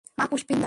মা, 0.17 0.23
পুষ্পিনদার। 0.25 0.59